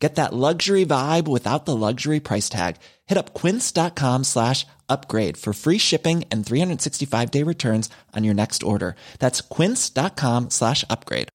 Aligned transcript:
Get 0.00 0.14
that 0.14 0.32
luxury 0.32 0.86
vibe 0.86 1.28
without 1.28 1.66
the 1.66 1.76
luxury 1.76 2.20
price 2.20 2.48
tag. 2.48 2.76
Hit 3.06 3.18
up 3.18 3.34
quince.com 3.34 4.24
slash 4.24 4.66
upgrade 4.88 5.36
for 5.36 5.52
free 5.52 5.78
shipping 5.78 6.24
and 6.32 6.44
365 6.44 7.30
day 7.30 7.42
returns 7.42 7.90
on 8.16 8.24
your 8.24 8.34
next 8.34 8.62
order. 8.62 8.96
That's 9.18 9.42
quince.com 9.42 10.48
slash 10.48 10.84
upgrade. 10.88 11.28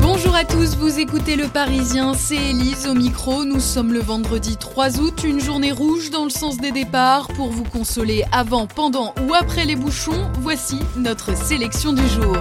Bonjour 0.00 0.34
à 0.34 0.44
tous, 0.44 0.76
vous 0.76 0.98
écoutez 0.98 1.36
Le 1.36 1.48
Parisien, 1.48 2.12
c'est 2.12 2.36
Elise 2.36 2.86
au 2.86 2.94
micro. 2.94 3.44
Nous 3.44 3.60
sommes 3.60 3.92
le 3.92 4.00
vendredi 4.00 4.56
3 4.56 5.00
août, 5.00 5.22
une 5.24 5.40
journée 5.40 5.72
rouge 5.72 6.10
dans 6.10 6.24
le 6.24 6.30
sens 6.30 6.58
des 6.58 6.72
départs. 6.72 7.28
Pour 7.28 7.48
vous 7.48 7.64
consoler 7.64 8.24
avant, 8.30 8.66
pendant 8.66 9.14
ou 9.26 9.32
après 9.32 9.64
les 9.64 9.76
bouchons, 9.76 10.30
voici 10.40 10.78
notre 10.96 11.36
sélection 11.36 11.92
du 11.92 12.06
jour. 12.08 12.36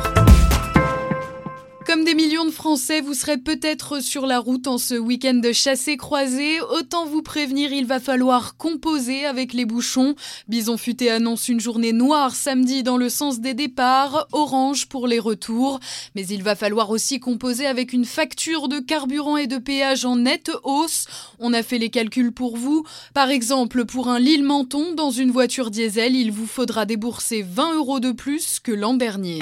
Comme 1.88 2.04
des 2.04 2.16
millions 2.16 2.44
de 2.44 2.52
Français, 2.52 3.00
vous 3.00 3.14
serez 3.14 3.38
peut-être 3.38 4.04
sur 4.04 4.26
la 4.26 4.40
route 4.40 4.68
en 4.68 4.78
ce 4.78 4.95
week-end 4.95 5.36
de 5.36 5.54
chassé-croisé. 5.54 6.59
Autant 6.59 7.05
vous 7.05 7.22
prévenir, 7.22 7.72
il 7.72 7.86
va 7.86 8.02
falloir 8.02 8.58
composer 8.58 9.23
avec 9.26 9.54
les 9.54 9.64
bouchons. 9.64 10.16
Bison 10.50 10.76
Futé 10.76 11.09
annonce 11.09 11.48
une 11.48 11.62
journée 11.62 11.94
noire 11.94 12.36
samedi 12.36 12.84
dans 12.84 12.98
le 12.98 13.08
sens 13.08 13.40
des 13.40 13.54
départs, 13.54 14.28
orange 14.34 14.88
pour 14.88 15.08
les 15.08 15.17
retours. 15.17 15.80
Mais 16.14 16.28
il 16.28 16.44
va 16.44 16.56
falloir 16.56 16.89
aussi 16.89 17.22
composer 17.22 17.66
avec 17.66 17.94
une 17.94 18.03
facture 18.03 18.67
de 18.67 18.80
carburant 18.80 19.38
et 19.38 19.47
de 19.47 19.58
péage 19.58 20.03
en 20.03 20.17
nette 20.17 20.52
hausse. 20.66 21.06
On 21.40 21.53
a 21.53 21.64
fait 21.64 21.78
les 21.78 21.90
calculs 21.90 22.34
pour 22.34 22.58
vous. 22.58 22.84
Par 23.14 23.30
exemple, 23.30 23.86
pour 23.86 24.09
un 24.09 24.19
Lille-Menton 24.19 24.94
dans 24.94 25.12
une 25.12 25.31
voiture 25.31 25.72
diesel, 25.72 26.17
il 26.17 26.34
vous 26.34 26.47
faudra 26.47 26.86
débourser 26.86 27.44
20 27.44 27.75
euros 27.75 28.02
de 28.02 28.12
plus 28.12 28.59
que 28.59 28.73
l'an 28.73 28.95
dernier. 28.95 29.40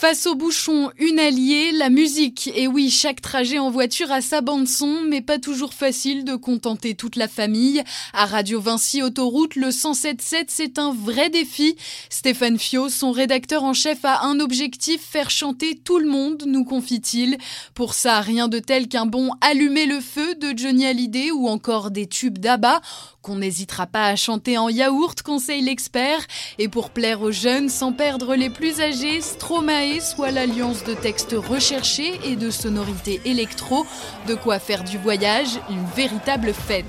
Face 0.00 0.24
au 0.24 0.34
bouchon, 0.34 0.90
une 0.96 1.18
alliée, 1.18 1.72
la 1.72 1.90
musique. 1.90 2.50
Et 2.54 2.66
oui, 2.66 2.88
chaque 2.88 3.20
trajet 3.20 3.58
en 3.58 3.70
voiture 3.70 4.10
a 4.10 4.22
sa 4.22 4.40
bande 4.40 4.66
son, 4.66 5.02
mais 5.06 5.20
pas 5.20 5.38
toujours 5.38 5.74
facile 5.74 6.24
de 6.24 6.36
contenter 6.36 6.94
toute 6.94 7.16
la 7.16 7.28
famille. 7.28 7.82
À 8.14 8.24
Radio 8.24 8.62
Vinci 8.62 9.02
Autoroute, 9.02 9.56
le 9.56 9.68
107.7, 9.68 10.44
c'est 10.48 10.78
un 10.78 10.94
vrai 10.94 11.28
défi. 11.28 11.76
Stéphane 12.08 12.58
Fio, 12.58 12.88
son 12.88 13.12
rédacteur 13.12 13.62
en 13.62 13.74
chef, 13.74 13.98
a 14.06 14.24
un 14.24 14.40
objectif, 14.40 15.02
faire 15.02 15.28
chanter 15.28 15.78
tout 15.84 15.98
le 15.98 16.08
monde, 16.08 16.44
nous 16.46 16.64
confie-t-il. 16.64 17.36
Pour 17.74 17.92
ça, 17.92 18.22
rien 18.22 18.48
de 18.48 18.58
tel 18.58 18.88
qu'un 18.88 19.04
bon 19.04 19.28
Allumer 19.42 19.84
le 19.84 20.00
feu 20.00 20.34
de 20.34 20.56
Johnny 20.56 20.86
Hallyday 20.86 21.30
ou 21.30 21.46
encore 21.46 21.90
des 21.90 22.06
tubes 22.06 22.38
d'Abba 22.38 22.80
qu'on 23.22 23.36
n'hésitera 23.36 23.86
pas 23.86 24.06
à 24.06 24.16
chanter 24.16 24.56
en 24.56 24.70
yaourt, 24.70 25.20
conseille 25.20 25.60
l'expert. 25.60 26.26
Et 26.58 26.68
pour 26.68 26.88
plaire 26.88 27.20
aux 27.20 27.32
jeunes, 27.32 27.68
sans 27.68 27.92
perdre 27.92 28.34
les 28.34 28.48
plus 28.48 28.80
âgés, 28.80 29.20
Stromae 29.20 29.89
soit 29.98 30.30
l'alliance 30.30 30.84
de 30.84 30.94
textes 30.94 31.34
recherchés 31.36 32.20
et 32.24 32.36
de 32.36 32.50
sonorités 32.50 33.20
électro, 33.24 33.84
de 34.28 34.34
quoi 34.36 34.60
faire 34.60 34.84
du 34.84 34.98
voyage 34.98 35.58
une 35.68 35.84
véritable 35.96 36.52
fête. 36.52 36.86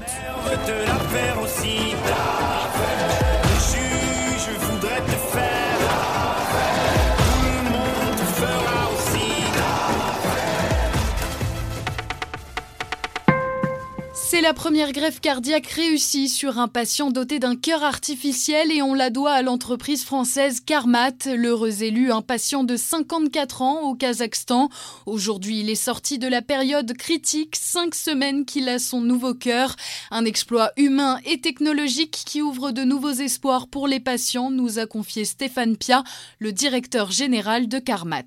C'est 14.32 14.40
la 14.40 14.54
première 14.54 14.94
greffe 14.94 15.20
cardiaque 15.20 15.68
réussie 15.68 16.30
sur 16.30 16.58
un 16.58 16.70
patient 16.70 17.12
doté 17.12 17.38
d'un 17.38 17.58
cœur 17.58 17.84
artificiel 17.84 18.72
et 18.72 18.82
on 18.82 18.94
la 18.94 19.10
doit 19.10 19.34
à 19.34 19.42
l'entreprise 19.42 20.06
française 20.06 20.62
Carmat. 20.62 21.12
L'heureux 21.36 21.84
élu, 21.84 22.14
un 22.14 22.22
patient 22.22 22.64
de 22.64 22.78
54 22.78 23.62
ans 23.62 23.82
au 23.82 23.94
Kazakhstan. 23.94 24.70
Aujourd'hui, 25.06 25.60
il 25.60 25.70
est 25.70 25.76
sorti 25.76 26.18
de 26.18 26.30
la 26.30 26.42
période 26.42 26.94
critique, 26.94 27.58
cinq 27.58 27.94
semaines 27.94 28.46
qu'il 28.46 28.70
a 28.70 28.80
son 28.80 29.02
nouveau 29.02 29.34
cœur. 29.34 29.76
Un 30.12 30.24
exploit 30.24 30.72
humain 30.78 31.20
et 31.26 31.42
technologique 31.42 32.24
qui 32.26 32.42
ouvre 32.42 32.72
de 32.72 32.86
nouveaux 32.86 33.12
espoirs 33.12 33.68
pour 33.68 33.86
les 33.86 34.00
patients, 34.00 34.50
nous 34.50 34.80
a 34.80 34.86
confié 34.86 35.26
Stéphane 35.26 35.76
Pia, 35.76 36.06
le 36.40 36.54
directeur 36.54 37.12
général 37.12 37.68
de 37.68 37.80
Carmat. 37.80 38.22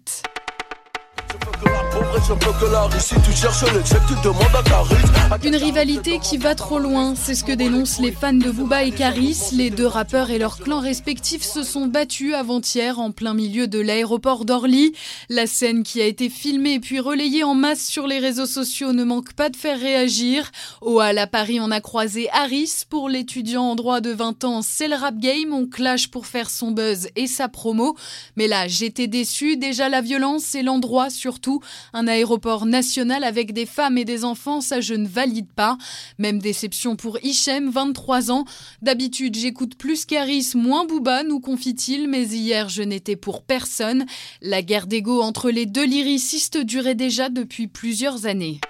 Une 5.44 5.56
rivalité 5.56 6.18
qui 6.18 6.38
va 6.38 6.54
trop 6.54 6.78
loin, 6.78 7.14
c'est 7.14 7.34
ce 7.34 7.44
que 7.44 7.52
dénoncent 7.52 8.00
les 8.00 8.10
fans 8.10 8.32
de 8.32 8.50
Booba 8.50 8.82
et 8.82 8.90
Caris. 8.90 9.50
Les 9.52 9.70
deux 9.70 9.86
rappeurs 9.86 10.30
et 10.30 10.38
leurs 10.38 10.58
clans 10.58 10.80
respectifs 10.80 11.42
se 11.42 11.62
sont 11.62 11.86
battus 11.86 12.34
avant-hier 12.34 12.98
en 12.98 13.12
plein 13.12 13.34
milieu 13.34 13.68
de 13.68 13.78
l'aéroport 13.78 14.44
d'Orly. 14.44 14.92
La 15.28 15.46
scène 15.46 15.82
qui 15.82 16.00
a 16.00 16.06
été 16.06 16.30
filmée 16.30 16.80
puis 16.80 16.98
relayée 16.98 17.44
en 17.44 17.54
masse 17.54 17.84
sur 17.86 18.06
les 18.06 18.18
réseaux 18.18 18.46
sociaux 18.46 18.92
ne 18.92 19.04
manque 19.04 19.32
pas 19.34 19.48
de 19.48 19.56
faire 19.56 19.78
réagir. 19.78 20.50
Au 20.80 21.00
Hall 21.00 21.18
à 21.18 21.26
Paris, 21.26 21.58
on 21.60 21.70
a 21.70 21.80
croisé 21.80 22.28
Harris. 22.32 22.84
Pour 22.88 23.08
l'étudiant 23.08 23.64
en 23.64 23.74
droit 23.74 24.00
de 24.00 24.10
20 24.10 24.44
ans, 24.44 24.62
c'est 24.62 24.88
le 24.88 24.96
rap 24.96 25.18
game. 25.18 25.52
On 25.52 25.66
clash 25.66 26.08
pour 26.08 26.26
faire 26.26 26.50
son 26.50 26.70
buzz 26.72 27.08
et 27.14 27.26
sa 27.26 27.48
promo. 27.48 27.96
Mais 28.36 28.48
là, 28.48 28.66
j'étais 28.66 29.06
déçu. 29.06 29.56
Déjà, 29.56 29.88
la 29.88 30.00
violence 30.00 30.54
et 30.54 30.62
l'endroit 30.62 31.10
surtout. 31.10 31.60
Un 31.92 32.06
aéroport 32.08 32.66
national 32.66 33.24
avec 33.24 33.52
des 33.52 33.66
femmes 33.66 33.98
et 33.98 34.04
des 34.04 34.24
enfants, 34.24 34.60
ça 34.60 34.80
je 34.80 34.94
ne 34.94 35.06
valide 35.06 35.52
pas. 35.52 35.76
Même 36.18 36.38
déception 36.38 36.96
pour 36.96 37.18
Hichem, 37.22 37.70
23 37.70 38.30
ans. 38.30 38.44
D'habitude, 38.82 39.36
j'écoute 39.36 39.76
plus 39.76 40.04
Caris, 40.04 40.52
moins 40.54 40.84
Booba, 40.84 41.22
nous 41.22 41.40
confie-t-il, 41.40 42.08
mais 42.08 42.24
hier 42.24 42.68
je 42.68 42.82
n'étais 42.82 43.16
pour 43.16 43.42
personne. 43.42 44.06
La 44.40 44.62
guerre 44.62 44.86
d'ego 44.86 45.20
entre 45.20 45.50
les 45.50 45.66
deux 45.66 45.86
lyricistes 45.86 46.58
durait 46.58 46.94
déjà 46.94 47.28
depuis 47.28 47.66
plusieurs 47.66 48.26
années. 48.26 48.60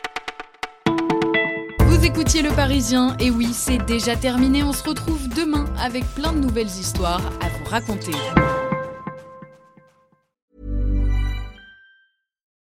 Vous 1.81 2.05
écoutiez 2.05 2.43
Le 2.43 2.51
Parisien, 2.51 3.17
et 3.19 3.31
oui, 3.31 3.49
c'est 3.53 3.85
déjà 3.87 4.15
terminé. 4.17 4.63
On 4.63 4.73
se 4.73 4.83
retrouve 4.83 5.29
demain 5.29 5.65
avec 5.79 6.05
plein 6.15 6.33
de 6.33 6.39
nouvelles 6.39 6.67
histoires 6.67 7.23
à 7.41 7.49
vous 7.49 7.65
raconter. 7.71 8.13